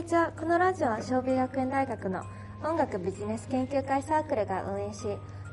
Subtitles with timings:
[0.00, 2.24] にちはこのラジオは尚美学園大学の
[2.64, 5.04] 音楽ビジネス研究会サークルが運営し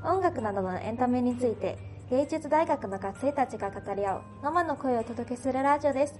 [0.05, 1.77] 音楽などのエンタメについて
[2.09, 6.17] 芸術大学の学生たちが語り合う生の声をお届けするラジオです。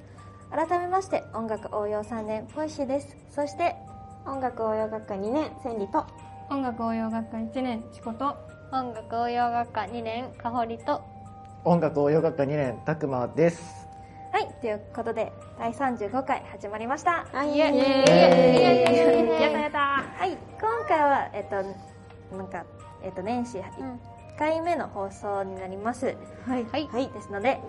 [0.51, 3.15] 改めまして音楽応用3年ポイシーです。
[3.29, 3.75] そして
[4.25, 6.05] 音楽応用学科2年千里と
[6.53, 8.35] 音楽応用学科1年チコと
[8.73, 11.01] 音楽応用学科2年かほりと。
[11.63, 13.86] 音楽応用学科2年たくまです
[14.31, 17.11] はいということで第35回始まりました。
[17.11, 17.37] やった
[19.59, 19.79] やった。
[19.79, 22.65] はい今回はえっとなんか
[23.03, 23.97] えっと年始1
[24.37, 26.65] 回目の放送になります、はい。
[26.65, 26.87] はい。
[26.87, 27.59] はいですので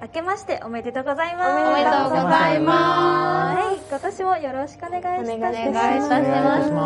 [0.00, 1.50] 明けましておめでとうございます。
[1.50, 3.78] おめでとうございまはい。
[3.88, 5.32] 今年もよろしくお願いします。
[5.32, 6.06] お願いします。
[6.06, 6.70] お願いします。
[6.70, 6.76] お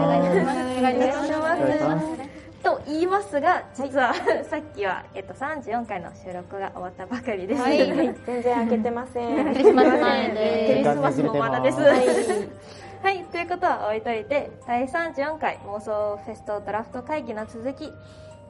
[0.82, 1.62] 願いいたします。
[1.62, 2.31] お願いします
[2.62, 4.14] と言いますが実は、
[4.48, 7.78] さっきは、えっと、34回の収録が終わったばかりです、はい。
[7.78, 9.44] す全然開けてません。
[9.52, 11.80] クリスマス前クでリスマスもまだです。
[11.80, 11.94] は
[13.02, 17.92] はい、ということは置いといて、第34回妄想フェストドラフト会議の続き、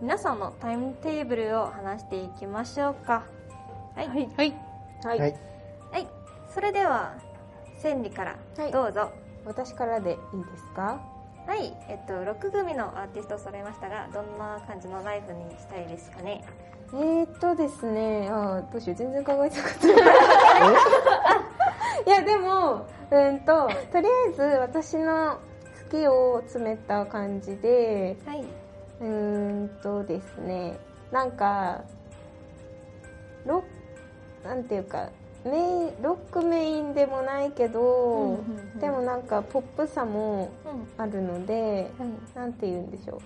[0.02, 3.22] 皆さんのタイムテーブルを話していきましょうか。
[3.96, 4.08] はい。
[4.08, 4.28] はい。
[4.36, 4.54] はい。
[5.04, 5.26] はい、は
[5.98, 6.06] い。
[6.50, 7.14] それでは、
[7.78, 8.70] 千里からはい。
[8.70, 9.10] どうぞ。
[9.44, 11.11] 私からでいいですか？
[11.46, 16.44] はい、えっと、6組のアーティストを揃いましたが、どんな感じのライブにしたいですかね？
[16.94, 19.88] えーっとですねあーどうしよう全然考えてなかった
[22.10, 25.38] いやでもうんととりあえず私の
[25.84, 28.44] 好きを詰めた感じではい。
[29.00, 30.78] うーんとですね
[31.10, 31.80] なんか
[33.46, 33.64] ロ
[34.44, 35.08] なんていうか
[35.44, 38.40] メインロックメインでもないけど、
[38.80, 41.02] でもなんかポップさもうん。
[41.02, 42.38] あるので、はい。
[42.38, 43.22] なんて言うんでしょう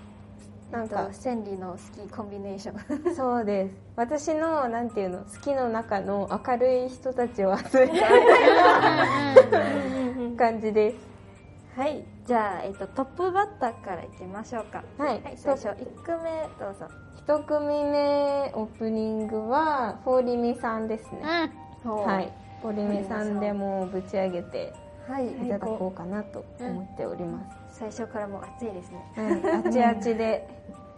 [0.73, 3.15] なんかえっと、千里の好きコンビネーション。
[3.15, 8.09] そうです私のなんていうの好きの中の明るい人たちを集めた
[10.37, 11.17] 感じです
[11.77, 14.83] はい、じゃあ、えっと、トップバッターからいきましょうか。
[14.97, 16.89] はいはい、最初、1組目どうぞ。
[17.19, 21.21] 一組目オープニングはフォーリミさんですね、
[21.95, 22.33] はい。
[22.63, 24.73] フォーリミさんでもうぶち上げて
[25.07, 29.05] はい、いただこうかなと思っております、最初からもう暑いですね。
[29.15, 30.49] はい、あちあちで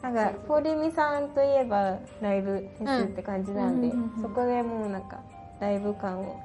[0.01, 4.23] なんかフォーリミさんといえばライブフェスって感じなんで、うんうんうんうん。
[4.23, 5.21] そこでもうなんか
[5.61, 6.41] ライブ感を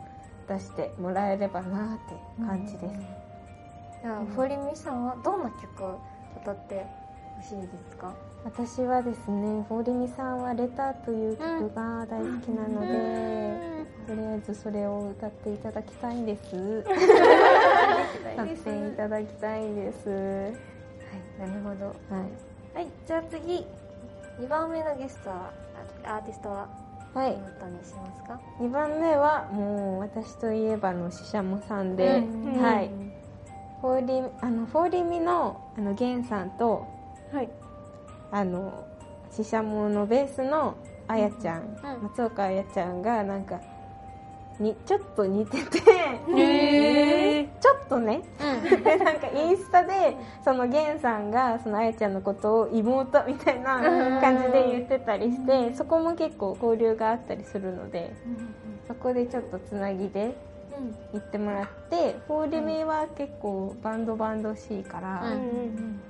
[0.50, 3.00] 出してもらえればなって感じです、
[4.02, 6.00] じゃあ、フォリミさんはどんな曲を
[6.42, 6.86] 歌って
[7.38, 8.14] ほしいですか？
[8.46, 16.84] 私はですねフォーリミさんは「レター」という曲が大好きなので、とりあえずそれを歌っていただきたいんです。
[16.84, 20.10] 歌っていただきたいんです。
[20.10, 20.16] は
[21.46, 21.86] いなるほど。
[21.86, 22.76] はい。
[22.76, 23.68] はい、じゃあ次、
[24.40, 25.52] 2番目のゲストは、
[26.06, 26.68] あアーティストは
[27.14, 27.38] はい。
[27.62, 32.62] どにしますか？2番目はもう私といえばのししゃもさんで、うん。
[32.62, 32.90] はい。
[33.80, 36.88] フォーリあのフォーリミのあのゲンさんと
[37.32, 37.50] はい。
[38.34, 38.84] あの
[39.32, 40.76] ししゃものベースの
[41.08, 43.62] あやちゃん、松岡あやちゃんがなんか
[44.60, 45.80] にちょっと似てて
[46.36, 48.24] へちょっとね、
[48.84, 58.16] でなんかインスタでそのゲンさんがそのあやちゃんのことを妹みたいな感じで言ってたりして、そこも結構交流があったりするので、
[58.88, 60.36] そこでちょっとつなぎで
[61.14, 66.02] 行ってもらってフォーリミは結構バンドバンドしいから、うん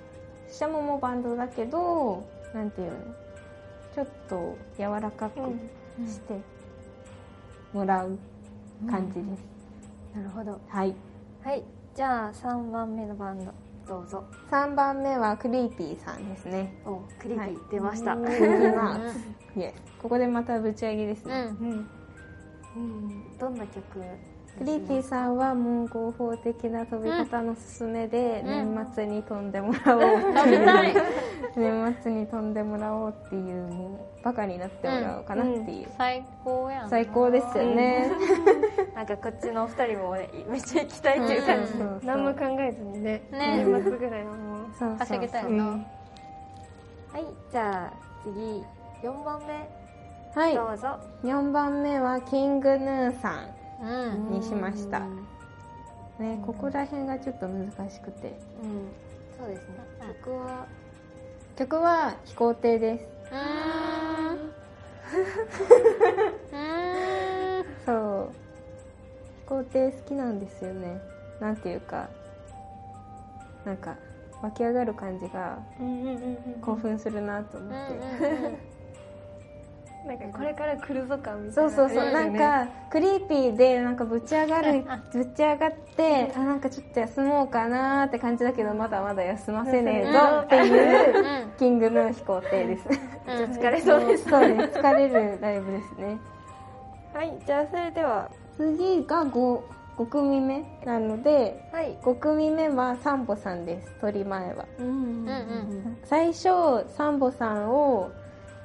[0.50, 2.24] ししゃももバンドだけど
[2.54, 2.98] なんていうの？
[3.96, 5.40] ちょっと柔らかく
[6.08, 6.40] して
[7.74, 8.18] もらう
[8.90, 9.44] 感じです、
[10.16, 10.60] なるほど。
[10.68, 10.96] はい。
[11.44, 11.64] はい、
[11.96, 13.52] じゃあ3番目のバンド、
[13.88, 14.24] どうぞ。
[14.50, 16.74] 3番目はクリーピーさんですね。
[16.86, 18.16] お、クリーピー出ました。
[18.16, 21.52] Creepy Nutsイエスここでまたぶち上げですね、
[22.76, 23.38] うん。
[23.38, 23.82] どんな曲
[24.58, 28.76] クリーピーさんはもう合法的なトび方のススメでうん。
[28.76, 31.04] 年末に飛んでもらおうっていう、
[31.58, 38.12] 年末に飛んでもらおうっていうもうバカになってもらおうかなっていう、最高やん最高ですよね、
[38.96, 41.72] なんかこっちのお二人もね、めっちゃ行きたいっていう感じ。
[41.72, 43.64] そうそう何も考えずにねね。
[43.66, 44.58] 年末ぐらいはもう。
[44.78, 48.64] そうそう稼ぎたいうはい、じゃあ次、
[49.04, 49.84] 4番目、
[50.36, 50.56] はい。
[50.56, 50.98] どうぞ。
[51.24, 53.63] 4番目はキングヌーさうんん
[54.30, 55.00] にしました。
[55.00, 55.28] うん
[56.20, 58.38] ねここら辺がちょっと難しくて。
[58.62, 58.92] うん、
[59.38, 59.80] そうですね。
[60.24, 60.68] 僕は、
[61.56, 63.08] 曲は飛行艇です。
[63.32, 64.38] うーん。
[67.86, 68.30] そう。
[69.42, 71.02] 飛行艇好きなんですよね。
[71.40, 72.10] なんていうか。
[73.66, 73.96] なんか
[74.42, 75.58] 湧き上がる感じが
[76.62, 77.76] 興奮するなと思って、
[80.06, 84.84] なんかこれから来るぞ感みたいなそうそうそう、なんかクリーピーでなんかぶち上がる
[85.14, 92.90] ぶち上がってあなんかちょっと休もうかなーって感じだけどまだまだ休ませねえぞっていうキングの飛行艇です。
[93.26, 94.30] 疲れそうです。
[94.30, 96.20] そうです疲れるライブですね
[97.14, 99.62] はいじゃあそれでは次が 5,
[99.98, 103.66] 5組目なのではい5組目はサンボさん。
[103.66, 104.86] です取り前はうん。
[104.86, 105.28] うん。
[105.28, 105.98] うん。
[106.04, 106.50] 最初
[106.90, 107.70] サンボさん。
[107.70, 108.12] を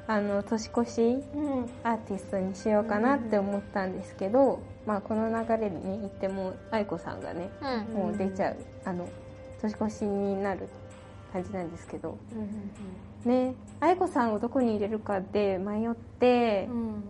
[0.09, 1.71] あの年越しうん。
[1.85, 7.95] アーティストにしようかなって思ったんですけど、まあ、この流れにね言っても愛子さんがねうん。
[7.95, 9.09] もう出ちゃうあの
[9.61, 10.69] 年越しになる
[11.33, 12.19] 感じなんですけど。
[13.25, 17.05] ね愛子さんをどこに入れるかで迷ってうん。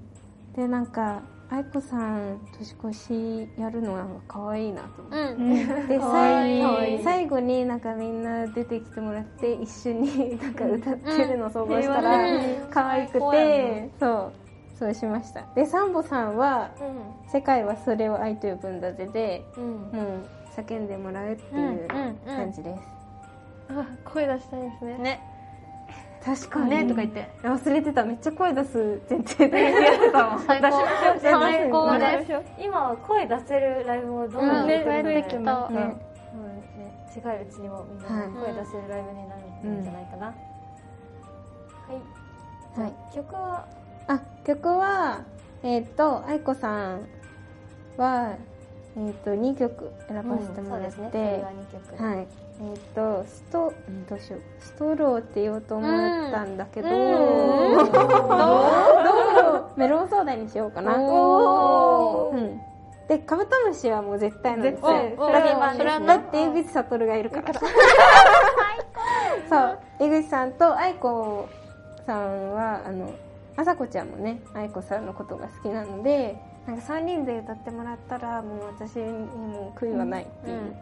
[0.57, 5.19] でなんか愛子さん年越しやるのなんか可愛いなと思って。
[5.19, 5.89] うん。
[5.89, 6.59] でかわい。
[6.59, 7.03] いかわいい。
[7.03, 12.71] 最最後になんかみんな出てきてもらって一緒になんか歌ってるのを想像したらうん。
[12.71, 14.33] 可愛くてねそう。
[14.79, 15.45] そうしました。
[15.55, 16.71] でサンボさんは
[17.33, 19.65] 「世界はそれを愛と呼ぶんだぜ」でうん。
[19.65, 21.89] うんもう叫んでもらうっていう
[22.27, 22.83] 感じです。
[23.71, 24.99] あ声出したいですね。
[24.99, 25.38] ね
[26.37, 26.71] 確かに。
[26.71, 27.29] ねとか言って。
[27.43, 28.05] 忘れてた。
[28.05, 30.41] めっちゃ声出す前提でやってたもん。
[30.45, 31.99] 最高。
[31.99, 32.33] です。
[32.59, 34.33] 今は声出せるライブもどん。
[34.33, 35.71] どうん増えてきた。
[35.71, 35.97] ね。
[37.15, 38.29] 近いうちにもみんなはい。
[38.29, 40.33] 声出せるライブになるんじゃないかな、は
[42.77, 42.81] い。
[42.81, 42.93] はい。
[43.15, 43.65] 曲は？
[44.07, 45.21] あ曲は
[45.63, 47.09] えっ、と愛子さん
[47.97, 48.37] は
[48.97, 51.11] えっ、と2曲選ばせてもらって、そうですね。
[51.11, 52.03] それは2曲。
[52.03, 52.27] はい。
[52.61, 54.41] えっ、と、スト、うんどうしよう。
[54.59, 57.93] ストローって言おうと思ったんだけど、うんどう？
[57.93, 58.01] ど
[59.77, 59.79] う？
[59.79, 60.97] メロンソーダにしようかな。
[60.97, 62.61] うん。
[63.07, 64.89] で、カブトムシはもう絶対なんですよ。
[64.89, 67.55] だって定番ですねだって江口悟がいるから。
[69.49, 69.79] そう。
[70.01, 71.49] 江口さんと愛子
[72.07, 73.11] さんは、あの、
[73.57, 76.37] あさこちゃんもね、愛子さんのことが好きなので、
[76.69, 80.77] なんか3人で歌ってもらったら、もう私にも悔いはないっていう。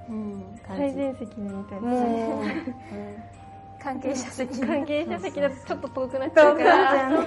[0.66, 2.44] 最前席で見たいですもう、
[3.80, 4.60] 関係者席。
[4.60, 7.08] 関係者席だとちょっと遠くなっちゃうから。
[7.08, 7.22] もう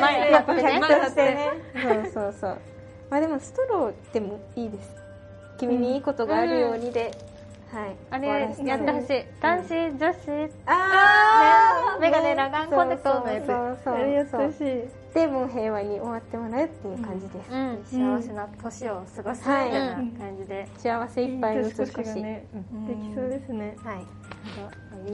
[0.00, 0.80] 前やってね。
[0.80, 1.50] 客としてね。
[1.82, 2.58] そうそうそう。
[3.10, 4.94] まあでもストローでもいいです。
[5.58, 7.10] 君にいいことがあるようにで、
[7.74, 7.96] はい。
[8.10, 8.28] あれ
[8.64, 9.24] やってほしい。
[9.40, 10.52] 男子女子。
[10.66, 12.00] あー。
[12.00, 13.78] メガネラガンコンタクトのやつそう。
[13.84, 17.50] そうそうほしいでもう平和に終わってもらうっていう感じです。
[17.52, 17.84] うん。
[17.84, 19.80] 幸せな年を過ごすみはいたい。
[19.80, 22.22] な感じで、幸せいっぱいの年越し。
[22.22, 22.46] で
[22.94, 23.76] きそうですね。
[23.82, 23.96] はい。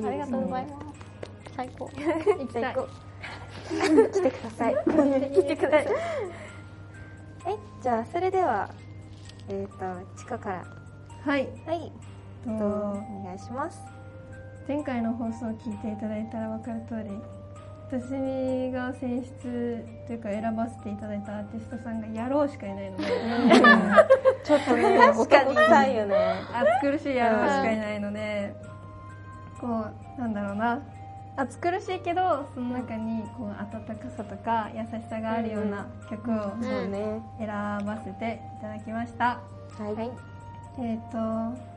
[0.07, 0.75] ありがとうございます。
[1.57, 1.91] 最高。
[1.91, 2.75] 行きたい。
[4.13, 4.75] 来てください。
[4.75, 5.87] 来てください。
[7.45, 8.69] はい じゃあそれでは
[9.49, 10.65] えっ、と地下から。
[11.25, 11.49] はい。
[11.67, 11.93] はい
[12.45, 13.81] とお願いします
[14.67, 17.11] 前回の放送を聞いていただいたら分かる通り
[17.91, 23.05] 私が選出というか選ばせていただいたアーティストさんが野郎しかいないので
[24.45, 26.17] ちょっとね、男臭いよね。
[26.81, 28.55] 暑苦しい野郎しかいないので
[29.61, 30.81] こうなんだろうな
[31.37, 36.55] 暑苦しいけどその中にこう温かさとか優しさがあるような曲を。
[37.39, 39.41] 選ばせていただきました、
[39.79, 40.11] はい。
[40.79, 41.70] えっ、と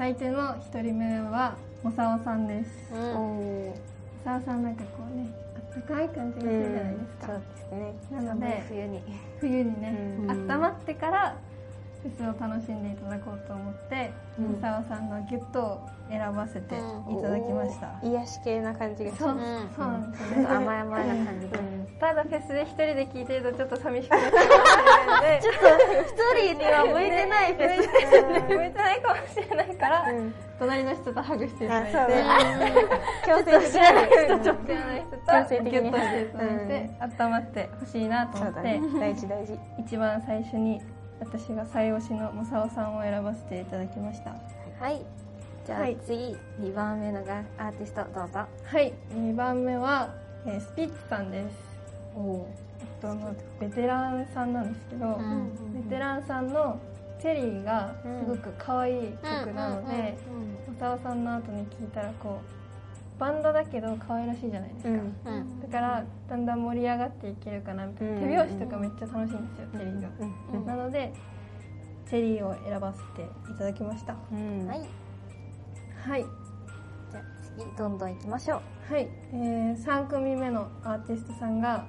[0.00, 2.70] 大抵の一人目はおさおさんです。
[2.90, 3.68] うん。
[3.68, 3.74] お
[4.24, 8.22] さおさんなんかこうねあったかい感じがするじゃないですか、そうですね。
[8.22, 9.02] なので冬に。
[9.40, 10.50] 冬にね、うん。
[10.50, 11.36] 温まってから
[12.02, 14.56] フェスを楽しんでいただこうと思って、うん。
[14.56, 19.12] おさんのギュッとを選ばせていただきました、癒し系な感じが。
[19.12, 19.38] しそう,、
[19.76, 20.46] そうなんですよね。
[20.46, 21.58] 甘い甘いな感じで、
[22.00, 25.40] ただフェスで一人で聴いてるとちょっと寂しくなっちゃうかもしれないので。
[25.44, 25.68] ちょっと
[26.00, 28.54] 一人には向いてないフェス。
[28.56, 30.34] 向いてないかもしれないから、うん。
[30.58, 32.14] 隣の人とハグしていただいて。
[33.26, 33.70] 強制的に。
[33.70, 34.72] 知らない人とギ
[35.26, 38.80] 強制的にュッとしていただいて、温まってほしいなと思って、ね。
[38.98, 39.58] 大事大事。
[39.78, 40.80] 一番最初に
[41.20, 44.34] 私が最推しのモサオさんを選ばせていただきました。
[44.80, 45.02] はい。
[45.66, 45.96] じゃあはい。
[46.04, 48.40] 次2番目のがアーティストどうぞ。
[48.64, 48.92] はい。
[49.14, 50.14] 2番目は、
[50.46, 51.56] えースピッツさんです。
[52.16, 56.78] えっとまあベテランさんなんですけど、うんベテランさんの
[57.20, 60.16] チェリーがすごく可愛い曲なので
[60.66, 62.59] モサオさんの後に聴いたらこう
[63.20, 64.96] バンドだけど可愛らしいじゃないですか、うん。
[64.96, 68.20] うんだからだんだん盛り上がっていけるかなみたいな、うん。
[68.20, 70.08] 手拍子とかめっちゃ楽しいんですよチェリーが、
[70.54, 70.66] うん。
[70.66, 71.12] なので
[72.08, 74.16] チェリーを選ばせていただきました。
[74.32, 74.66] うん。
[74.66, 74.80] はい。
[76.08, 76.24] はい。
[77.10, 78.92] じゃあ次どんどん行きましょう。
[78.92, 81.84] はい、えー、3組目のアーティストさんが、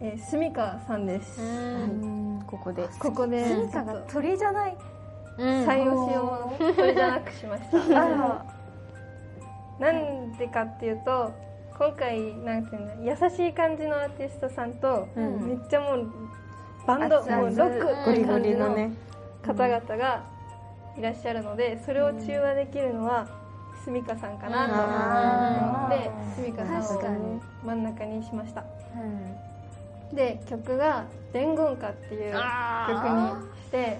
[0.00, 2.42] えー、スミカさんです、うん。
[2.46, 2.88] ここで。
[2.98, 4.76] ここでスミカが鳥じゃない。
[5.36, 7.78] うん最推しをそれじゃなくしました。
[8.04, 8.53] あら
[9.78, 11.32] なんでかっていうと
[11.76, 15.48] 今回なんていうんだ優しい感じのアーティストさんと、うん。
[15.48, 16.12] めっちゃもう
[16.86, 18.92] バンドもうロックってゴリゴ感じのリのね。
[19.44, 20.24] 方々が
[20.96, 23.26] いらっしゃるのでそれを中和できるのは
[23.84, 28.64] すみかさんかなと思ってすみかさんを真ん中にしました。
[28.96, 29.54] うん
[30.14, 32.42] で曲が「伝言歌」っていう曲に
[33.62, 33.98] して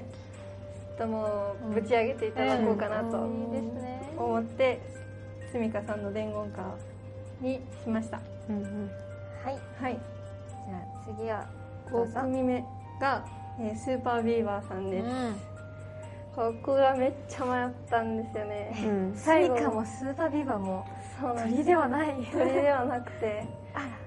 [0.97, 4.13] ちょっともうぶち上げていただこうかなといいですね。
[4.17, 4.81] 思って
[5.55, 6.65] すみかさんの伝言歌
[7.41, 8.21] にしました。
[8.49, 8.91] うんうん。
[9.45, 9.59] はい。
[9.81, 10.01] はい。
[10.67, 10.81] じゃあ
[11.17, 11.47] 次は
[11.89, 12.65] どうぞ5組目
[13.01, 13.25] が、
[13.61, 15.07] えースーパービーバーさんです、
[16.35, 18.83] ここがめっちゃ迷ったんですよね。
[18.85, 19.15] うん。
[19.15, 19.57] ス最後。
[19.57, 20.85] イカもスーパービバも
[21.21, 22.17] 鳥ではない。
[22.33, 23.47] 鳥ではなくて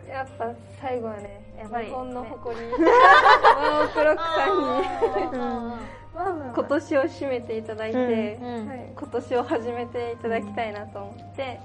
[0.05, 0.51] やっぱ
[0.81, 1.85] 最後はねやっぱり。
[1.87, 2.65] 日本の誇り。
[2.73, 5.77] ワオクロックさんに
[6.17, 8.91] 今年を締めていただいて、うんはい。
[8.95, 11.59] 今年を始めていただきたいなと思って、はい、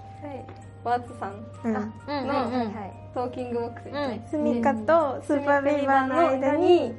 [0.85, 1.77] WurtSさんうん。
[1.77, 2.73] あうん
[3.15, 3.85] Talking Box。
[3.85, 6.93] ですね、 sumikaと SUPER BEAVER の間に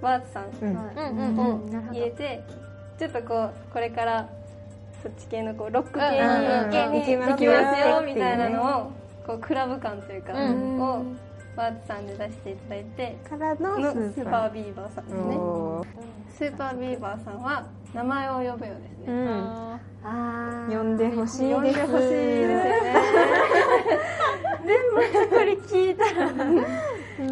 [0.00, 0.68] WurtSさんうん。
[0.68, 1.60] うんを
[1.92, 2.42] 入れて
[2.98, 4.28] ちょっとこうこれから
[5.02, 8.92] そっち系のこうロック系に行きますよみたいなのを
[9.26, 10.80] こうクラブ感というかうん。
[10.80, 11.04] を
[11.56, 15.36] ワーツさんで出していただいてからののススーパービーバーさんですね。
[16.30, 17.40] スーパービーバーさん。
[17.40, 19.04] は名前を呼ぶようですね。
[19.06, 19.80] うん。
[20.02, 20.76] あー。
[20.76, 22.94] 呼んでほしい呼んでですほしいですよね
[25.30, 26.26] これ聞いたら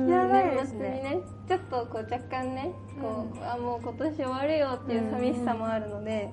[0.07, 0.89] やばい年ですね。
[0.89, 6.31] ねちょっとこう若干ねこう、あもう今年終わるよっていう寂しさもあるので、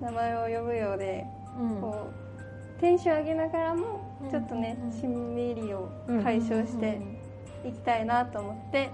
[0.00, 1.24] 名前を呼ぶようで、
[1.80, 2.10] こ
[2.78, 5.90] うテンション上げながらもちょっとね、しんみりを
[6.22, 7.00] 解消して
[7.68, 8.90] いきたいなと思って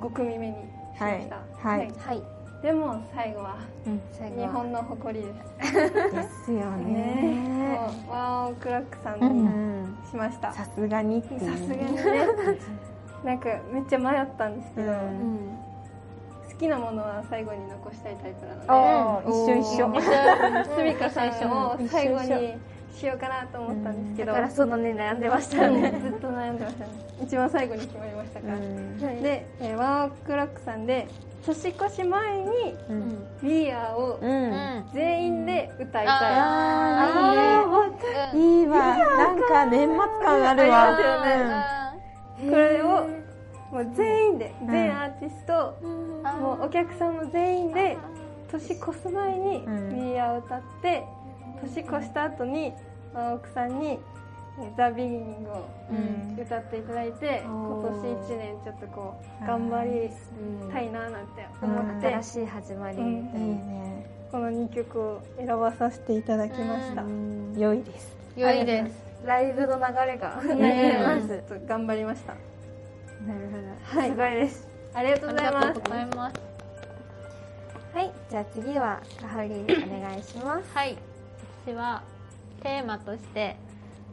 [0.00, 0.54] 5組目に
[0.96, 1.36] しました、
[1.68, 1.78] はい。
[1.78, 1.92] はい。
[1.98, 2.22] はい。
[2.62, 6.14] でも最後は日本の誇りです。
[6.14, 6.94] ですよね。
[6.94, 7.80] ね。
[8.08, 9.98] ワオクラックさんうにん。
[10.10, 12.26] しました、さすがにさすがにね。
[13.24, 15.58] なんかめっちゃ迷ったんですけど、うん。
[16.50, 19.30] 好きなものは最後に残したいタイプなので。
[19.30, 20.00] 一緒一緒。
[20.74, 22.58] すみかさんを最後に
[22.96, 26.00] しようかなと思ったんですけど、だからそのね悩んでましたね。
[26.02, 26.90] ずっと悩んでましたね。
[27.22, 28.98] 一番最後に決まりましたから、うん。
[29.22, 31.06] で、えーワークラックさんで
[31.44, 32.48] 年越し前に
[32.88, 34.84] うん「We Are」をうん。
[34.92, 38.60] 全員で歌いたい、あーいいね。
[38.60, 38.78] いいわ。
[38.78, 40.94] なんか年末感あるわ。
[40.94, 41.96] ありま
[42.38, 42.50] すよね。
[42.50, 42.86] これを
[43.72, 45.78] もう全員で全アーティスト、
[46.40, 47.96] もうお客さんも全員で
[48.50, 49.88] 年越す前に「うん。
[49.90, 51.04] We Are」を歌って
[51.62, 52.72] 年越した後に
[53.14, 53.98] 真奥さんに
[54.76, 56.42] 「ザ・ビギニングをうん。
[56.42, 60.10] 歌っていただいて、今年1年ちょっとこう頑張り
[60.72, 63.46] たいななんて思って、新しい始まりうんみたいな。
[63.46, 64.06] ね。
[64.30, 67.02] この2曲を選ばさせていただきました、
[67.58, 68.16] 良いです。
[68.36, 69.06] 良いです。
[69.24, 70.98] ライブの流れがね。
[71.04, 72.34] まちょっと頑張りました。
[73.26, 74.00] なるほど。
[74.00, 74.10] はい。
[74.10, 74.68] すごいです。
[74.94, 75.66] ありがとうあございます。
[75.66, 76.40] りがとうございます。
[77.94, 78.12] はい。
[78.30, 80.74] じゃあ次はかはりお願いします。
[80.74, 80.96] はい
[81.66, 82.04] 私は
[82.62, 83.56] テーマとして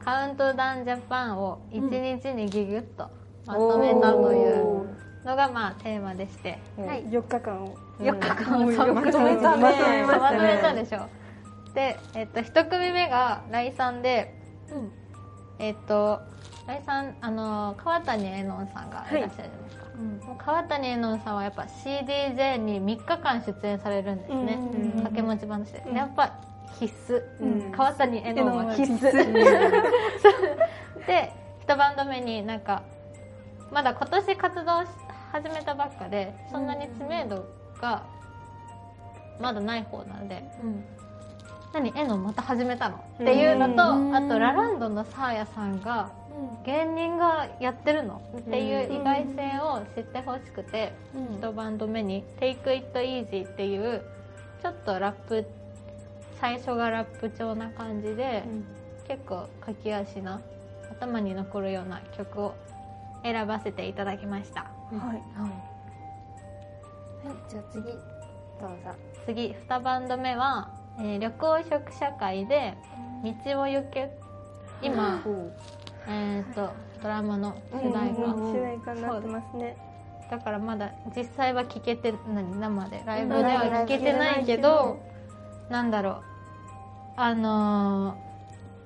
[0.03, 3.11] カウントダウンジャパンを一日にギュギュッと
[3.45, 4.87] まとめたという
[5.23, 6.57] のがまあテーマでして。
[6.77, 7.77] はい、4日間を。
[7.99, 8.93] 4日間を。
[8.95, 9.61] まとめたね。
[9.61, 10.03] まとめたね。
[10.07, 11.07] まとめたでしょ。
[11.75, 14.33] で、えっと、1組目が来さんで、
[15.59, 16.21] えっと
[16.65, 24.91] 来さんあの川谷絵音さんがいらっしゃるじゃないですか、もう川谷絵音さんはやっぱ CDJ に3日間出演されるんですね、うん。
[24.93, 25.95] 掛け持ち話で、うん。
[25.95, 26.33] やっぱ
[26.79, 27.71] 必須、うん。
[27.71, 29.11] 川谷絵音は必須。
[31.05, 31.31] で
[31.63, 32.83] 一バンド目になんか
[33.71, 34.87] まだ今年活動し
[35.31, 37.45] 始めたばっかでそんなに知名度
[37.81, 38.03] が
[39.39, 40.43] まだない方なので、
[41.73, 42.97] 何絵のまた始めたの？
[42.97, 46.11] っていうのと、うんあとラランドのサーヤさんが
[46.65, 48.21] 芸人がやってるの？
[48.37, 50.93] っていう意外性を知ってほしくて、
[51.39, 54.03] 一バンド目に「Take It Easy」っていう
[54.61, 55.45] ちょっとラップ
[56.43, 58.43] 最初がラップ調な感じで、
[59.07, 60.41] 結構駆け足な
[60.91, 62.53] 頭に残るような曲を
[63.23, 64.63] 選ばせていただきました。
[64.63, 64.91] はい。
[64.91, 65.47] は
[67.31, 67.49] い。
[67.49, 67.97] じゃあ次どうぞ。
[69.25, 70.69] 次2バンド目は、
[70.99, 72.73] えー緑黄色社会で
[73.23, 74.11] 「道を行け」
[74.83, 75.23] 今、
[76.09, 79.77] えー、とドラマの主題歌、主題歌になってますね。
[80.29, 83.01] だからまだ実際は聴けて何生で？
[83.05, 84.99] ライブでは聴けてないけど、
[85.69, 86.32] なんだろう
[87.15, 88.15] あの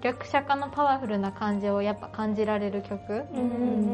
[0.02, 3.26] ー、緑茶化のパワフルな感じをやっぱ感じられる曲。
[3.34, 3.44] うんう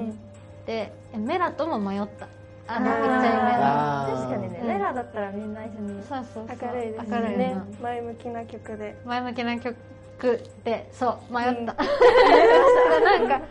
[0.09, 0.19] ん
[0.65, 2.27] でえメラとも迷った。
[2.67, 3.01] あのあー。
[3.01, 4.15] 言っちゃいメラあー。
[4.15, 4.67] 確かにねうん。
[4.67, 6.57] メラだったらみんな一緒にそうそうそう。
[6.61, 8.95] 明るいです明るいねな前向きな曲で。
[9.05, 9.75] 前向きな曲
[10.23, 13.41] 曲でそう迷った、 なんか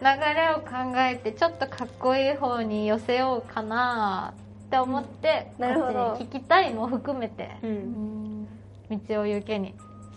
[0.00, 4.34] 流れを考えてちょっとかっこいい方に寄せようかな
[4.66, 5.68] って思って、うん。
[5.68, 5.92] なるほど。
[5.92, 8.48] こっちに聞きたいも含めてうん。
[8.90, 9.74] 道を行けに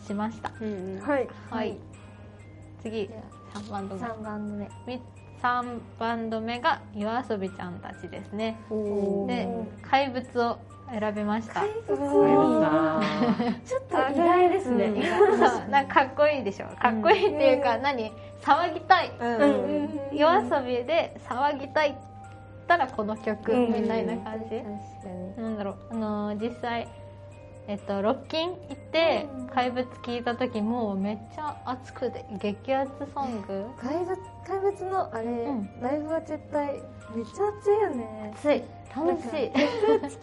[0.09, 0.51] しました。
[0.59, 1.27] うんはい。
[1.51, 1.77] はい。
[2.81, 3.09] 次。
[3.53, 4.01] 3バンド目。
[4.01, 4.69] 3番目。
[4.87, 5.01] み
[5.41, 8.59] 3バンド目が夜遊びちゃんたちですね。
[9.27, 9.47] で
[9.83, 10.57] 怪物を
[10.91, 11.61] 選びました。
[11.61, 11.91] ちょっ
[13.87, 14.99] と意外ですね、うん。
[15.71, 16.65] なんかかっこいいでしょ。
[16.81, 18.11] かっこいいっていうか、何？
[18.41, 20.17] 騒ぎたい、うん。
[20.17, 21.93] 夜遊びで騒ぎたいっ
[22.67, 23.73] たらこの曲うん。
[23.83, 24.63] みたいな感じ、確か
[25.37, 25.43] に。
[25.43, 25.75] なんだろう。
[25.91, 26.87] あのー実際
[27.69, 33.65] えっとロッキン行って怪物聞いた時もうめっちゃ熱くて激アツソング。
[33.79, 35.79] 怪物怪物のあれ、ん。
[35.79, 36.73] ライブは絶対
[37.15, 38.33] めっちゃ熱いよね。
[38.33, 38.63] 熱い。
[38.95, 39.51] 楽しい。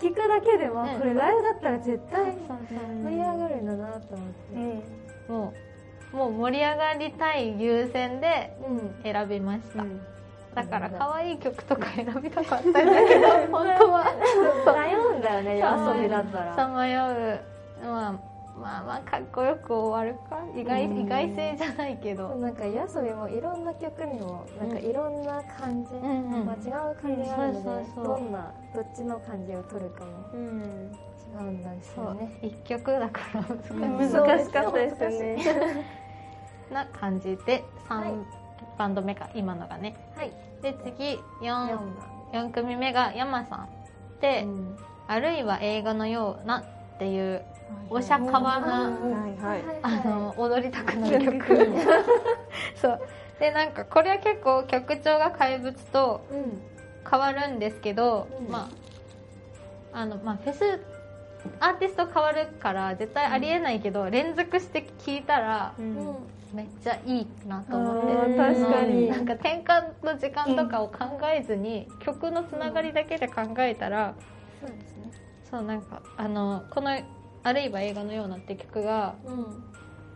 [0.00, 2.32] 聞くだけでも、う んこれライブだったら絶対
[3.04, 4.54] 盛り上がるんだなと思って。
[5.28, 5.36] うん。
[5.36, 5.52] も
[6.12, 9.02] うもう盛り上がりたい優先でうん。
[9.04, 10.00] 選びました、うん
[10.56, 14.04] だから可愛い曲とか選びたかったんだけど 本当は。
[14.64, 16.56] 悩むんだよね夜遊びだったら。
[16.56, 17.40] さまよう、
[17.84, 18.12] まあ、
[18.58, 20.40] まあまあかっこよく終わるか。
[20.58, 20.98] 意外,、うん。
[21.00, 26.46] 意外性じゃないけど、なんか夜遊びもいろんな曲にもなんかいろんな感じ、んうん。
[26.46, 30.10] まあ、違う感じがあるので、どんなどっちの感じを取るかも。
[30.32, 30.90] うん。
[31.34, 32.04] 違うんですそう。
[32.06, 35.84] よね一曲だから難しい、難しかったですよね。
[36.72, 38.24] な感じで3
[38.78, 39.94] バンド目か今のがね。
[40.16, 41.78] はいで次 4, 4
[42.32, 43.68] 4組目が山さん
[44.20, 47.42] で、番、あるいは映画のようなっていう
[47.90, 48.98] おしゃかわな、
[49.82, 51.66] あの踊りたくなる曲。
[52.76, 53.00] そう。
[53.38, 56.62] でなんかこれは結構曲調が怪物とうん。
[57.08, 58.50] 変わるんですけど、うん。
[58.50, 58.68] ま
[59.92, 60.80] ああのまあフェス
[61.60, 66.16] アーティスト変わるから絶対ありえないけど、連続して聴いたらうん
[66.56, 68.36] めっちゃいいなと思って。
[68.36, 69.08] 確かに。
[69.08, 74.14] なんか転換の時間とかを考えずに、曲のつながりだけで考えたら、
[74.60, 75.12] そうですね。
[75.50, 76.90] そうなんかあのこの
[77.44, 79.62] 「あるいは映画のような」って曲がうん。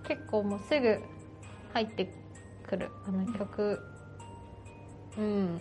[0.09, 0.99] 結構もうすぐ
[1.73, 2.11] 入って
[2.67, 2.89] くる。
[3.07, 3.79] あの曲。
[5.19, 5.61] うん。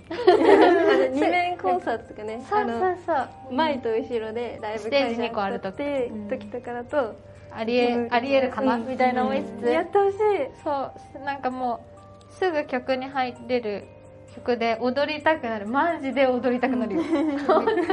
[1.13, 3.13] 二面コンサートとかね そうそうそ
[3.51, 3.53] う。
[3.53, 6.29] 前と後ろでライブ会場二個ある時ってうん。
[6.29, 7.15] 時とかだと
[7.51, 8.87] ありえありえるかな、うん。
[8.87, 10.17] みたいな思いつつ、やってほしい。
[10.63, 11.81] そうなんかも
[12.29, 13.85] うすぐ曲に入れる
[14.35, 15.67] 曲で踊りたくなる。
[15.67, 17.01] マジで踊りたくなるよ、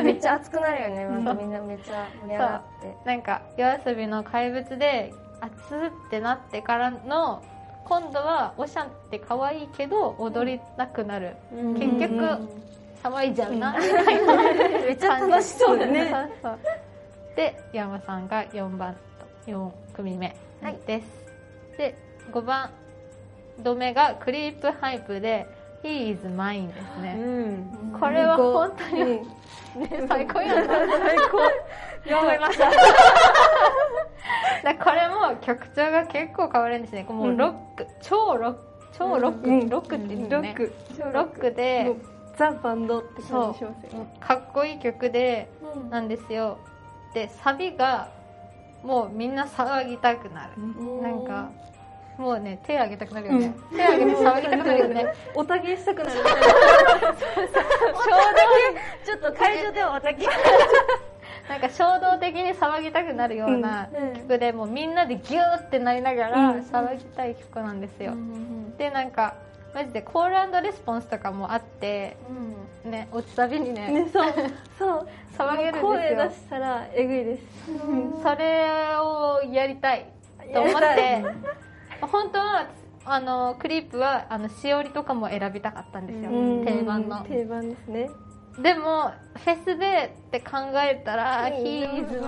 [0.02, 1.06] めっちゃ熱くなるよね。
[1.06, 2.96] またみんなめっちゃ盛り上がって。
[3.04, 7.42] なんか夜遊びの怪物で熱ってなってからの
[7.84, 11.36] 今度はおしゃんって可愛いけど踊りたくなる、
[11.78, 12.48] 結局
[13.02, 16.12] 騒いじゃうな、みたいなめっちゃ楽しそうだね。
[17.36, 20.34] で山さんが4番と4組目
[20.86, 21.06] です、
[21.78, 21.94] で
[22.32, 22.70] 5番。
[23.58, 25.46] 度目がクリープハイプで
[25.82, 27.96] 「He is mine」ですうね、ん。
[27.98, 29.80] これは本当に、うん。
[29.80, 30.66] ね、最高やな。
[30.66, 31.38] 最高。
[32.06, 32.70] 頑張りました
[34.62, 37.06] だこれも曲調が結構変わるんですね。
[37.08, 38.60] もうロック、超ロック
[38.92, 39.68] 超ロック、うん。
[39.70, 40.30] ロックって言うんね。
[40.30, 40.72] ロック。
[41.12, 41.94] ロックで
[42.36, 43.76] ザ・バンドって感じしますよね
[44.20, 45.48] かっこいい曲で
[45.90, 46.58] なんですよ。
[47.14, 48.08] でサビが
[48.82, 50.52] もうみんな騒ぎたくなる、
[51.02, 51.50] なんか
[52.18, 55.14] もうね手挙げたくなるよね、手挙げて騒ぎたくなるよね。
[55.34, 56.10] おたげしたくなる。
[59.04, 60.26] ちょっと会場ではおたげ。
[61.48, 66.60] なんか衝動的に騒ぎたくなるような曲で、もうみんなでギューってなりながらうん。
[66.60, 68.14] 騒ぎたい曲なんですよ、
[68.78, 69.34] でなんか
[69.76, 72.16] マジでコールレスポンスとかもあって
[72.82, 73.90] ね落ちサビにね。
[73.90, 74.32] ねそう。
[74.78, 75.06] そう。
[75.36, 75.82] 騒げるんですよ。
[75.82, 77.42] 声出したらえぐいです。
[78.22, 80.06] それをやりたい
[80.50, 81.22] と思って。
[82.00, 82.68] 本当は
[83.04, 86.64] あのクリープはあのしおりとかも選びたかったんですよ、うん。
[86.64, 87.20] 定番の。
[87.24, 88.08] 定番ですね。
[88.58, 89.12] でも
[89.44, 92.24] フェスでって考えたら「He is mine」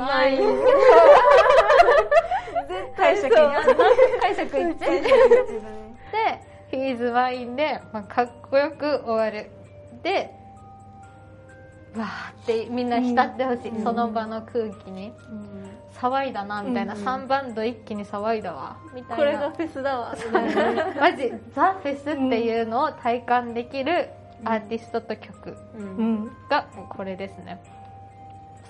[2.94, 3.34] 解釈
[4.20, 5.08] 解釈言ってで
[6.78, 9.50] 「He is mine で」まあ、かっこよく終わる。
[10.02, 10.30] で
[11.96, 15.12] わーってみんな浸ってほしい、その場の空気に。
[15.94, 18.76] 騒いだなみたいな、3バンド一気に騒いだわ。
[18.94, 19.16] みたいな。
[19.16, 20.14] これがフェスだわ。
[21.00, 24.10] マジザ・フェスっていうのを体感できる
[24.44, 26.30] アーティストと曲うん。
[26.48, 27.60] がこれですね。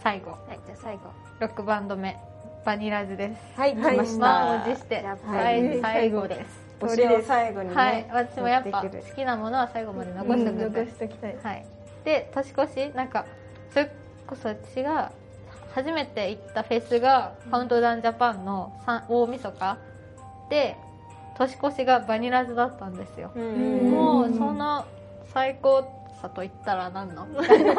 [0.02, 0.30] 最後。
[0.30, 1.10] はいじゃあ最後。
[1.40, 2.16] 6バンド目
[2.64, 3.60] バニラズです。
[3.60, 5.02] はい来ました満を持して。
[5.02, 10.80] やっぱ最り最後ですお尻を最後にねはい私もやっぱ好きなものは最後まで残しておくんで。
[10.80, 11.36] 残しときたい。
[11.42, 11.66] はい、
[12.04, 13.26] で年越しなんか
[13.70, 13.90] それ
[14.26, 15.12] こそ私が
[15.74, 18.72] 初めて行ったフェスがカウントダウンジャパンの
[19.08, 19.78] 大晦日。
[20.50, 20.76] で
[21.36, 23.90] 年越しがバニラズだったんですよ、うん。
[23.90, 24.84] もうその
[25.32, 25.88] 最高
[26.20, 27.26] さと言ったら何の？
[27.26, 27.74] みたいな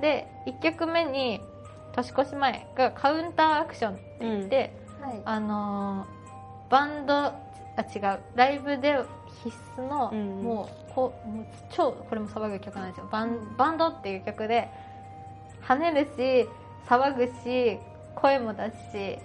[0.00, 1.40] で1曲目に
[1.92, 5.22] 年越し前がカウンターアクションって言って、はい。
[5.24, 6.20] あのー
[6.70, 7.32] バンド
[7.80, 8.20] あ違う。
[8.34, 8.98] ライブで
[9.42, 13.08] 必須の、うんもうこうもう超これも騒ぐ曲なんですよ。
[13.10, 14.68] バンバンドっていう曲で
[15.62, 16.48] 跳ねるし
[16.88, 17.78] 騒ぐし
[18.16, 19.18] 声も出すし、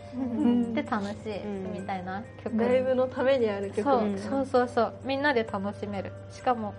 [0.74, 1.74] で楽しいうん。
[1.74, 3.84] みたいな曲、ライブのためにある曲。
[3.84, 4.18] そううん。
[4.18, 4.94] そうそうそう。
[5.04, 6.12] みんなで楽しめる。
[6.32, 6.74] しかも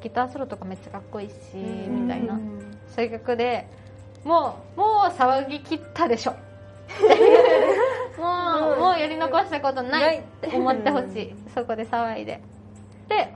[0.00, 2.38] ギターソロとかめっちゃかっこいいし、みたいな。
[2.94, 3.68] そういう曲で
[4.24, 6.34] もうもう騒ぎ切ったでしょ
[8.18, 11.34] もうもうやり残したことないって思ってほしい。
[11.54, 12.40] そこで騒いで。
[13.08, 13.34] で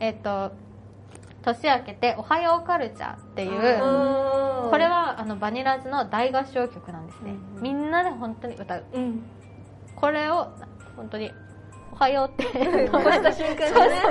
[0.00, 0.52] えっ、と
[1.42, 3.50] 年明けて「おはようカルチャー」っていう
[4.70, 8.84] これはあのバニラズの大合唱曲なんですね、うんみんなで本当に歌う。
[8.92, 9.22] うん。
[9.94, 10.48] これを
[10.96, 11.30] 本当に
[11.92, 14.02] 「おはよう」って生まれた瞬間にね。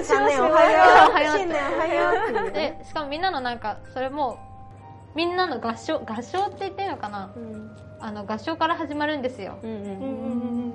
[0.00, 1.10] 23年おはよう。
[1.10, 4.38] おはよう新年おはようってでしかもみんなのなんかそれも
[5.14, 7.30] みんなの合唱合唱って言っていいのかな。
[7.36, 9.58] うんあの合唱から始まるんですよ。
[9.62, 9.88] うんうんう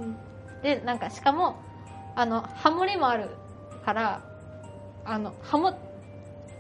[0.06, 0.18] ん
[0.64, 1.58] でなんかしかも
[2.16, 3.30] あのハモリもある
[3.86, 4.22] から
[5.06, 5.78] あのハモ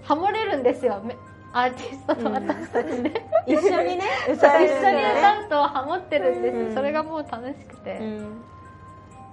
[0.04, 1.02] ハモれるんですよ。
[1.04, 1.16] め
[1.54, 8.42] アーティストと私たちで、一緒にね 歌え一緒に歌うとハモってるんです、うんそれがもう楽しくて、うん。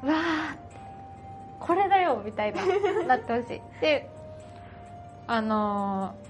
[0.05, 2.63] うわーこれだよみたいな
[3.07, 3.61] なってほしい。
[3.83, 4.09] で
[5.27, 6.25] あのー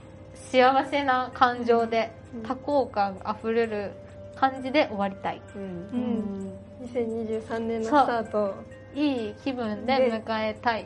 [0.51, 2.11] 幸せな感情で
[2.47, 3.93] 多幸感あふれる
[4.37, 5.41] 感じで終わりたい。
[5.55, 5.63] うん。
[5.63, 6.53] うん。
[6.87, 8.55] 2023年のスタート。
[8.95, 10.85] いい気分で迎えたい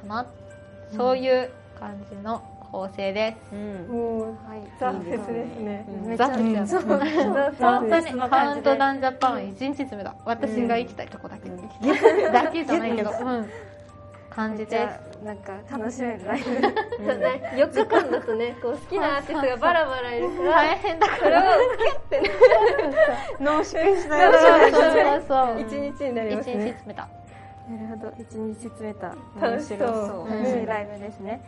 [0.00, 0.26] かな。
[0.96, 3.88] そういう感じの構成です、うん。
[3.88, 4.62] もうはい。
[4.78, 5.86] ザ・フェスですね。
[6.06, 6.98] うんザですよそう
[7.58, 10.14] ザ・本当にカウントダウンジャパン1日詰めだ。
[10.24, 11.48] 私が行きたいとこだけ、
[12.30, 13.46] だけじゃないけど、うん、
[14.40, 14.88] 感じで。
[15.22, 16.44] なんか楽しめるライブ。
[16.46, 21.58] そうね4日間だとねこう好きなアーティストがバラバラいるから大変だかそれをら
[23.38, 24.32] 濃縮した。
[24.32, 25.56] そうそうそうそう。
[25.56, 27.08] 1日になります一日ね詰めた。
[27.68, 28.14] なるほど。
[28.18, 29.14] 一日詰めた。
[29.40, 30.30] 楽しそう。
[30.30, 31.40] 楽しいライブですね、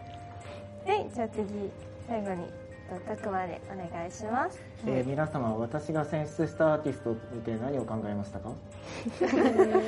[0.87, 1.73] はいじゃあ次。
[2.07, 2.62] 最後に
[2.95, 4.61] とたくまでお願いします。
[4.87, 8.51] えー皆様私が選出したアーティストを見て何を考えましたか？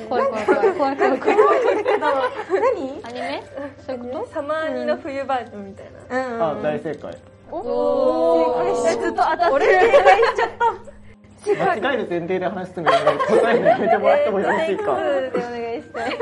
[0.09, 1.37] 怖い怖い怖い怖い怖い怖い
[2.49, 3.43] 何アニメ
[3.85, 7.19] そういうこサマーニの冬バージョンみたいなうんあ大正解と
[7.51, 9.65] お正解ずっと当たって俺
[11.45, 16.17] 間違える前提で話すので答えるのやめてもらってもよろしいかでお願いしたい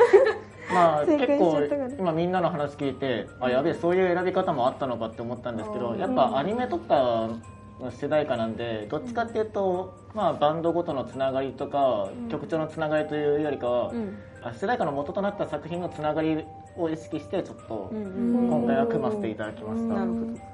[0.74, 1.58] まあ 結構
[2.00, 7.30] 今みんなの話聞いてあやべえそういう選び方もあったのかって思ったんですけどやっぱアニメとか
[7.80, 14.18] の主題歌なんでどっちかっていうと、まあ、バンドごとのつながりとか、曲調のつながりというよりかは、うん。
[14.42, 16.46] あ主題歌の元となった作品のつながり
[16.78, 20.26] を意識してちょっと今回は組ませていただきました、なるほど。
[20.28, 20.54] はい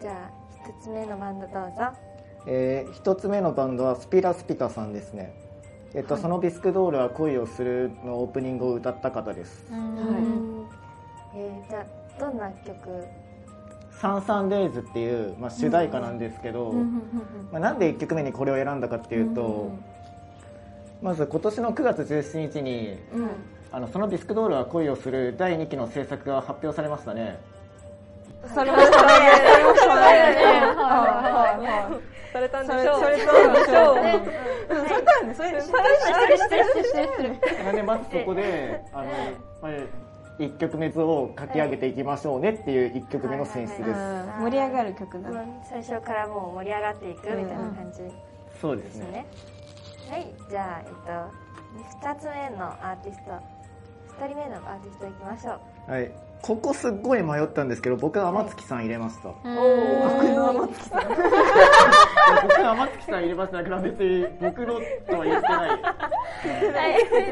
[0.00, 2.12] じゃあ一つ目のバンドどうぞ。
[2.46, 5.32] えー一つ目のバンドはスピラスピタさんですね
[5.94, 9.66] えっと、そのディスクドールは恋をするのオープニングを歌った方です。
[9.70, 13.04] えー、じゃあどんな曲？
[14.00, 16.72] サンサンデイズっていう、まあ、主題歌なんですけど、
[17.52, 19.70] まあ、なんで1曲目にこれを選んだかっていうと、
[21.02, 23.30] まず今年の9月17日にうん。
[23.74, 27.40] あのそのディスクドールは恋をする第2期の制作が発表されましたね。
[28.54, 29.40] それもしたね。
[29.50, 29.94] それもした
[31.56, 33.00] ねされたんでそれしょう。
[33.00, 33.52] それそう。
[33.52, 33.96] でしょう。
[33.96, 34.82] う。
[34.82, 39.08] んそれだよねそれ知ってる知ってる知ってる知ってるでまずそこであの、
[39.60, 39.72] まあ、
[40.38, 42.40] 1曲目を書き上げていきましょう。
[42.40, 42.92] ねっていう。
[42.92, 43.92] 1曲目の選出です、う。
[43.92, 46.54] ん盛り上がる曲だまあ最初からもう。
[46.54, 48.00] 盛り上がっていくみたいな感じ
[48.60, 49.26] そうですすね、
[50.08, 53.32] はいじゃあえっと2つ目のアーティスト
[54.20, 55.90] 2人目のアーティストいきましょう。
[55.90, 56.10] はい
[56.42, 61.02] ここすっごい迷ったんですけど僕は天月さん入れました、僕の天月さん
[62.42, 65.70] 僕は天月さん入れましたから別に僕のとは言ってない。
[65.70, 65.80] はい。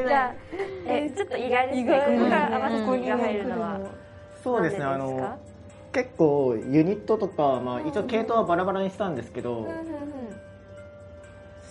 [0.07, 0.35] じゃあ
[0.87, 3.81] えちょっと意外ですねここから天月が入るのは
[4.43, 5.39] そうですねあの
[5.93, 9.67] 結構ユニットとか、まあ、一応系統はバラバラにしたんですけど、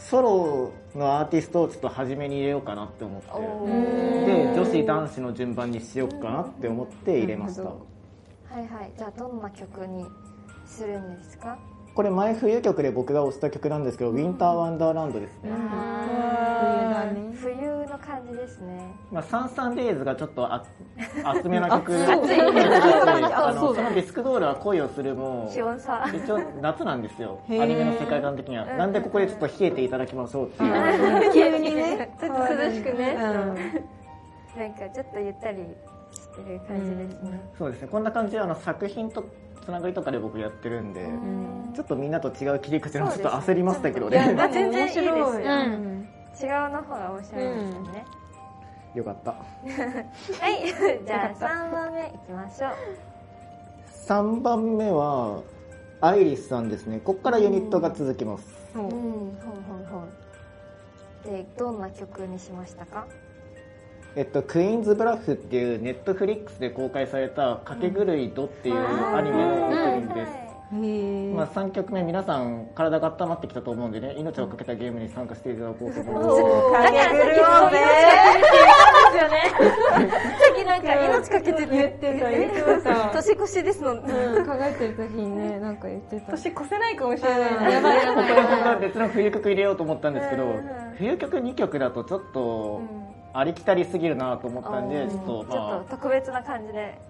[0.09, 3.29] ソロのアーティストをちょっと初めに入れようかなって思って。
[4.25, 7.63] で女子男子の順番にしようかなって思って入れました。
[7.63, 7.75] は
[8.55, 8.91] いはい。
[8.97, 10.05] じゃあどんな曲に
[10.65, 11.57] するんですか？
[11.95, 18.93] これ前冬曲で僕が推した曲なんですけど「ウィンターワンダーランド」ですね、冬だね冬の感じですね。
[19.11, 20.63] まあ、サンサンデイズがちょっとあ
[21.23, 21.91] 厚めな曲。
[21.91, 27.39] で そのディスクドールは恋をするも気温差一応夏なんですよ。
[27.49, 28.65] アニメの世界観的には。
[28.65, 31.33] なんでここでちょっと冷えていただきましょうっていう。
[31.33, 32.15] 急にね。
[32.19, 33.17] ちょっと涼しくね。
[33.19, 34.59] うん。
[34.59, 35.63] なんかちょっとゆったり
[36.11, 37.87] してる感じですね、そうですね。
[37.87, 39.23] こんな感じであの作品と
[39.69, 41.73] つながりとかで僕やってるんで、うん。
[41.75, 44.93] ちょっとみんなと違う切り口のちょっと焦りましたけどいやねまあ全然いい。
[44.93, 48.05] ですよ、面白い違うの方が面白いですよね、
[48.95, 49.31] よかった。
[49.35, 49.37] は
[50.49, 50.65] い。
[51.05, 52.71] じゃあ3番目いきましょう。
[54.07, 55.41] 3番目は
[56.01, 56.99] アイリスさんですね。
[56.99, 58.81] ここからユニットが続きます、うん。
[58.81, 61.31] ほうほうほう。
[61.31, 63.05] でどんな曲にしましたか？
[64.15, 70.31] えっと、クイーンズ・ブラフっていうネットフリックスで公開された「かけ狂いド」っていうアニメのオープニングです、
[70.73, 76.27] へまあ、3曲目皆さん体が温まってきたと思うんでね命をかけたゲームに参加していただこうと思います。
[76.73, 77.77] かけぐるおうぜ
[79.19, 79.25] さ
[80.51, 84.09] っき なんか命かけて言ってた言ってた年越しですのうん、考
[84.59, 86.31] えてる時にねなんか言ってた。
[86.31, 90.61] 年越せないかもしれないなやばいやばいここで僕は別の冬曲入れようと思ったんですけどうんうん
[90.97, 92.81] 冬曲2曲だとちょっと
[93.33, 96.97] ありきたりすぎるなと思ったんでちょっとちょっまと特別な感じで。
[97.05, 97.09] あ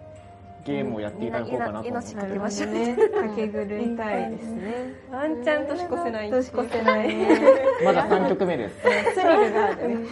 [0.65, 2.11] ゲームをやっていただこうかなと思って。
[2.11, 2.71] 命かけましょう。
[2.71, 2.95] ね。
[2.95, 4.93] かけぐるいたいですね。
[5.09, 6.29] ワンチャン年越せない。
[6.29, 7.39] 年越せないね
[7.83, 8.75] まだ3曲目です。
[8.81, 10.07] スリルがあるね。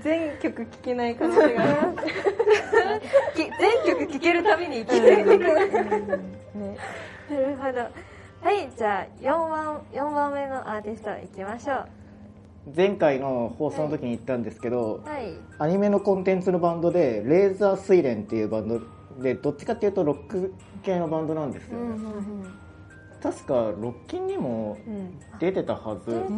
[0.00, 1.72] 全曲聴けない可能性がある。
[3.36, 5.38] き 全曲聴けるために生きてる。
[5.38, 6.76] ね。
[7.30, 7.80] なるほど。
[8.46, 11.88] はいじゃあ4番四番目のアーティストいきましょう
[12.74, 15.34] 前回の放送の時に言ったんですけどはい。
[15.58, 18.80] アニメのコンテンツのバンドでレーザー睡蓮っていうバンド
[19.22, 20.52] でどっちかっていうとロック
[20.82, 21.96] 系のバンドなんですよね、
[23.22, 24.76] 確かロッキンにも
[25.40, 26.34] 出てたはず、なるほ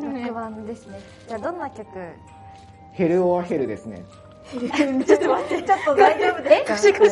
[0.00, 1.86] ど6番ですねじゃあどんな曲？
[2.92, 4.02] ヘル・オア・ヘルですね。
[4.50, 4.62] ちょっ
[5.18, 7.02] と待ってちょっと大丈夫ですか？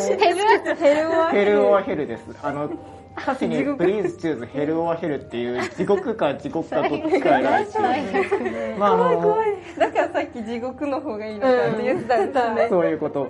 [1.31, 2.25] Hell or Hell です。
[2.43, 2.71] あの
[3.17, 7.67] 歌詞に「Please choose Hell or Hell」っていう地獄か地獄かどっちか選
[8.41, 9.37] べてまああの
[9.79, 12.67] だからさっき地獄の方がいいのかって言ってたんですね。
[12.69, 13.29] そういうこと。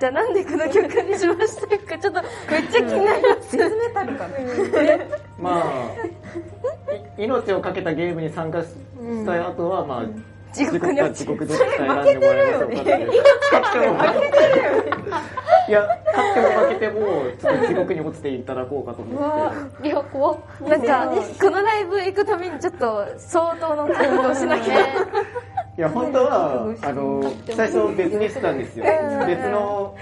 [0.00, 3.56] じゃあなんでこの曲にしましたかちょっとめっちゃ気になります。
[3.56, 4.34] デスメタルかな
[5.38, 8.68] まあい命をかけたゲームに参加し
[9.24, 10.06] たい後はまあ
[10.52, 13.10] 地獄にか落ちる地獄どっちか選んでもらえましょうかっていう
[15.68, 19.88] 勝っても負けてるよいや勝っても負けてもちょっと地獄に落ちていただこうかと思って。
[19.88, 20.38] いや怖っ。
[20.68, 21.06] なんか
[21.40, 24.74] このライブ行くためにちょっと相当の覚悟をしなきゃ。
[25.78, 28.84] いや本当はあの最初別にしてたんですよ。
[29.26, 29.94] 別の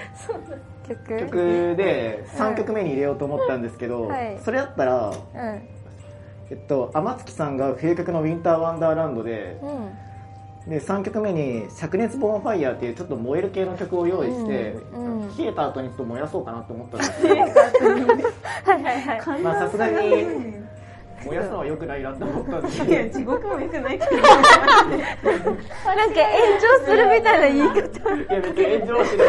[0.88, 1.18] 曲。
[1.18, 4.38] 曲で3曲目に入れようと思ったんですけど、はい。
[4.42, 5.68] それだったら、うん。
[6.50, 10.09] えっと、天月さんが冬曲の「ウィンターワンダーランドで」うん
[10.70, 15.36] で3曲目に「灼熱ボンファイヤー」っていうちょっと燃える系の曲を用意して、うんうん。
[15.36, 17.22] 冷えた後にちょっと燃やそうかなと思ったんです。
[17.22, 17.50] けどはい
[18.84, 20.60] はいはいまあさすがに。
[21.26, 22.68] 燃やすのは良くないなと思ったんで。
[22.70, 24.38] すけど地獄も良くないけど なんか
[25.24, 27.76] 炎上するみたいな言い方。
[27.76, 29.28] いや別に炎上はしない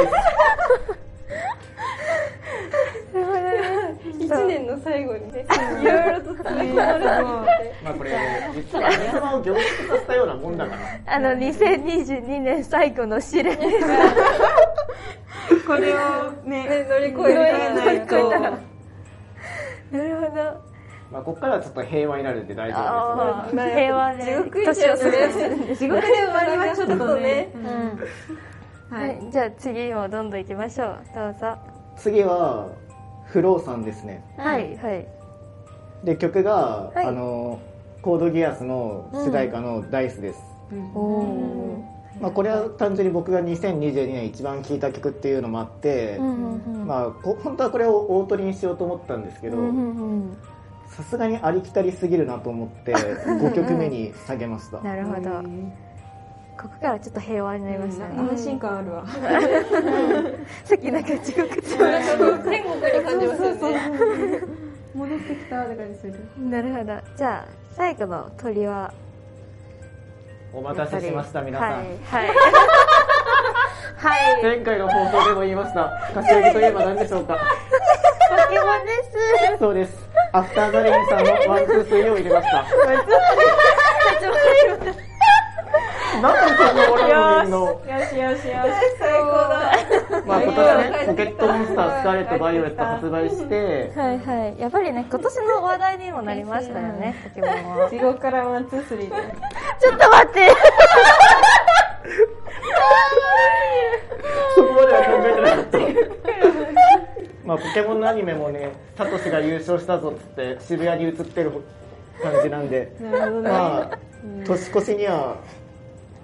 [4.25, 5.45] 一年の最後にね
[5.81, 7.75] いろいろと続きがあると思って。
[7.83, 8.11] まあこれ
[8.55, 11.15] 実は神様を凝縮させたようなもんだから。
[11.15, 13.57] あの2022年最後の試練。
[15.67, 17.35] これをね乗り越え
[17.75, 18.29] ないと。
[18.31, 18.49] な
[20.03, 20.71] るほど。
[21.11, 24.23] まあここからはちょっと平和になるんで大丈あ夫ですー平和で。
[24.23, 25.11] 地獄年を過ごすん
[25.65, 27.51] です地獄で終わりはちょっとね。
[27.55, 28.95] うん。
[28.95, 29.19] ははい。
[29.27, 30.99] い、じゃあ次もどんどん行きましょう。
[31.15, 31.57] どうぞ。
[31.97, 32.67] 次は
[33.31, 34.23] フローさんですね。
[34.37, 35.07] はいはい。
[36.03, 37.05] で曲が、はい。
[37.05, 37.59] あの
[38.01, 40.41] コードギアスの主題歌の「ダイスです、
[40.95, 41.85] おお
[42.19, 46.19] まあ、これは単純に僕が2022年一番聴いた曲っていうのもあって、
[46.85, 49.57] まあ、こ本当はこれを大取りにしようと思ったんですけど
[50.87, 52.93] さすがにありきたりすぎるなと思って
[53.25, 54.81] 5曲目に下げました。
[54.81, 55.29] なるほど
[56.61, 58.19] ここからちょっと平和になりましたね。
[58.19, 59.03] 安心感あるわ。
[60.63, 61.47] さっきなんか地獄。
[61.47, 63.79] って天国に感じますよね。
[64.93, 66.13] 戻ってきたって感じする。
[66.37, 67.01] なるほど。
[67.17, 68.93] じゃあ最後のトリは？
[70.53, 72.27] お待たせしました皆さん、はいはい。
[73.97, 74.43] はい。
[74.43, 75.89] 前回の放送でも言いました。
[76.13, 77.39] 柏木といえば何でしょうか？
[78.29, 79.57] ポケモンです。
[79.59, 79.97] そうです。
[80.33, 82.63] After the Rainさんの One Two Three を入れました
[86.21, 88.53] なんでこんな俺ののよしよしよ
[88.99, 93.91] 最高だまあ今年ねポケットモンスタースカーレットバイオレット発売して。
[93.95, 94.59] はいはい。
[94.59, 97.89] やっぱりね今年の話題にもなりましたよねポケモンは。
[97.89, 99.15] し地獄から One Two Three で。
[99.79, 100.49] ちょっと待って。
[104.55, 105.77] そこまでは考えてなかった。
[107.45, 111.51] まあポケモンのアニメもねサトシが優勝したぞっつって渋谷に映ってる
[112.21, 112.91] 感じなんで。
[112.99, 113.49] なるほどね。
[113.49, 113.97] まあ
[114.45, 115.37] 年越しには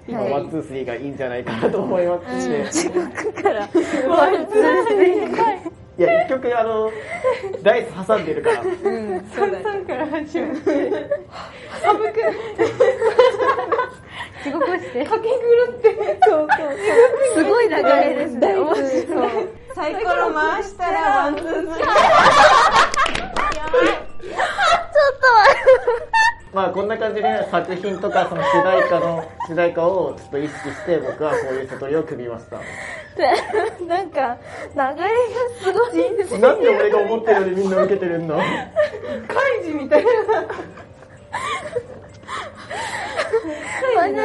[0.08, 3.60] まあ One Two Three がいいんじゃないかなと思いますし、ね中学から。
[3.60, 5.68] One Two Three。
[5.98, 6.02] い。
[6.02, 6.90] や一曲あの
[7.62, 8.62] ダイス挟んでるから。
[8.62, 8.70] うん
[9.34, 9.80] そうだね。
[9.84, 10.92] から始まって
[14.44, 15.34] 地獄して賭け狂
[15.72, 16.68] ってそうそう
[17.34, 19.30] すごい流れですね面白いそう
[19.74, 24.07] サイコロ回したら One Two Threeー
[26.52, 32.56] まあこんな感じで作品とかその主題歌の主題歌をちょっと意識して僕はこういうセトリを組みました。
[33.86, 34.36] なんか
[34.74, 34.96] 流れが
[35.62, 36.16] すごい。
[36.16, 38.36] ですなんで俺が思ってるよりみんな受けてるんだ
[39.28, 40.10] カイジみたいな
[43.96, 44.22] 真ん中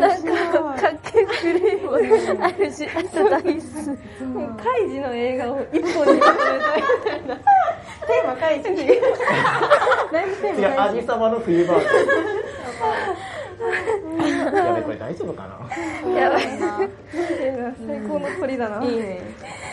[0.00, 2.72] なんかかけプレイもある。
[2.72, 6.20] しあとダイスカイジの映画を一本に。
[6.20, 6.82] まとめたい
[8.06, 8.82] テーマカイジだいぶ
[10.36, 11.90] テーマカイ味様の冬バージョ
[14.54, 16.42] ンやべこれ大丈夫かなやばい。
[16.48, 18.80] 最高の鳥だな。
[18.82, 19.20] ジいいね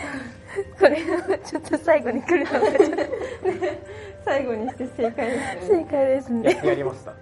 [0.79, 1.01] これ
[1.43, 2.83] ちょっと最後に来るのがちょっと
[4.23, 5.77] 最後にして正解ですね。
[5.83, 6.61] 正解ですやね。
[6.63, 7.13] やりました。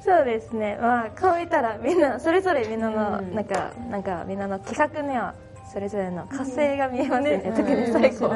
[0.00, 0.78] そうですね。
[0.80, 5.34] まあこういったらみんなそれぞれみんなのなんかなんかみんなの企画には
[5.72, 7.52] それぞれの活性が見えますよね。
[7.54, 8.28] 特に最後。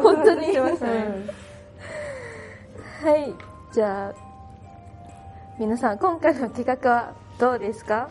[0.00, 0.58] 本当に。
[0.58, 0.68] は
[3.16, 3.32] い。
[3.72, 4.14] じゃあ
[5.60, 8.08] 皆さん今回の企画はどうですか？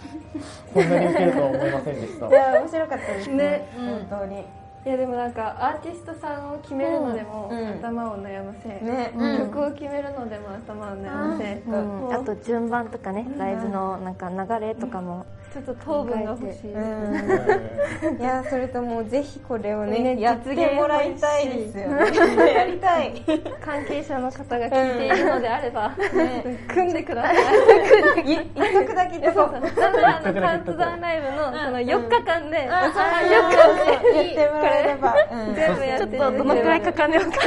[0.72, 2.28] こんなに受けるとは思いませんでした。
[2.28, 3.36] いや面白かったですね。
[3.38, 3.70] ね。
[3.76, 4.42] 本当に。
[4.42, 4.44] い
[4.86, 7.70] やでもなんかアーティストさんを決めるのでもうん。
[7.80, 9.14] 頭を悩ませ、ね。
[9.40, 18.22] 曲を決めるのでも頭を悩ませ、うん、あと順番とかねライブのなんか流れとかもちょっと糖分が欲しいうん。
[18.22, 22.54] いやそれともうぜひこれをねねやってもらいたいですよね。
[22.54, 23.14] やりたい。
[23.60, 25.92] 関係者の方が聞いているのであれば、
[26.68, 26.94] 組ん。
[26.94, 28.32] でください。
[28.32, 35.16] い一曲だけでそうなのであのカウントダウンライブのその4日間で、あそうやってもらえれば。
[35.32, 35.56] うん。
[35.56, 37.38] 全部やってちょっとどのくらいかかるのか。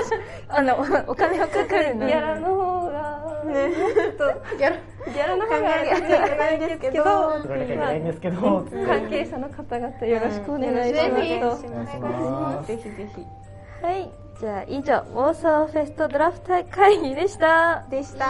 [0.48, 2.79] あのおお金はかかるのギャラの方が
[3.50, 3.70] ね。
[3.74, 4.76] ちょっとギャラ
[5.12, 8.66] ギャラの方が考えなきゃいけないんですけど。
[8.86, 11.08] 関係者の方々よろしくお願いしぜ
[11.40, 11.62] ます。
[11.62, 13.26] と、ひお願いしますぜひぜひ。
[13.82, 14.10] はい
[14.40, 17.84] じゃあ以上妄想フェストドラフト会議でした。
[17.90, 18.26] でした。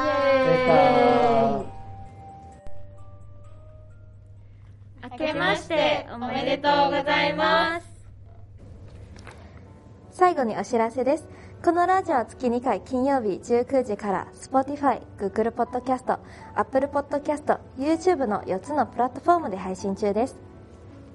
[5.12, 7.87] 明けましておめでとうございます。
[10.11, 11.39] 最後にお知らせです。
[11.62, 16.18] このラジオは月2回金曜日19時から Spotify、Google Podcast、
[16.55, 20.40] Apple Podcast、YouTube の4つのプラットフォームで配信中です。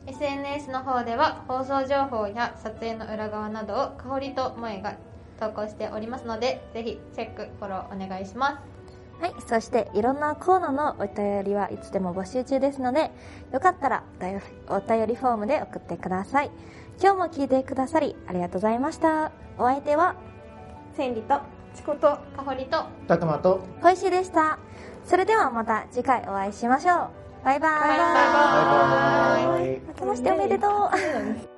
[0.06, 4.98] SNS の方では放送情報や撮影の裏側などを香りと萌えが
[5.40, 8.76] 投稿しておりますのでぜひチェックフォローお願いします
[9.20, 13.12] はい、そしていろんなコーナーのお便りはいつでも募集中ですので、
[13.52, 16.52] よかったらお便りお便りフォームで送ってください。
[17.02, 19.32] 今日も聞いてくださりありがとうございました。
[19.58, 20.16] お相手は
[20.96, 21.42] 千里と
[21.76, 24.60] チコと香りとたくまとポイシーでした。
[25.06, 27.10] それではまた次回お会いしましょう。
[27.44, 27.72] バイバイ。
[27.72, 27.96] バ
[29.44, 30.72] イバイ明けましておめでとう。